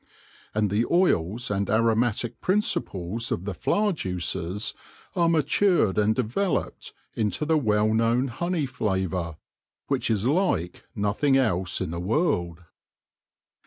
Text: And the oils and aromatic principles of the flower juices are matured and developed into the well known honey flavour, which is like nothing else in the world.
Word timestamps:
And 0.55 0.71
the 0.71 0.83
oils 0.89 1.51
and 1.51 1.69
aromatic 1.69 2.41
principles 2.41 3.31
of 3.31 3.45
the 3.45 3.53
flower 3.53 3.91
juices 3.93 4.73
are 5.15 5.29
matured 5.29 5.99
and 5.99 6.15
developed 6.15 6.91
into 7.13 7.45
the 7.45 7.55
well 7.59 7.93
known 7.93 8.29
honey 8.29 8.65
flavour, 8.65 9.37
which 9.89 10.09
is 10.09 10.25
like 10.25 10.85
nothing 10.95 11.37
else 11.37 11.81
in 11.81 11.91
the 11.91 11.99
world. 11.99 12.63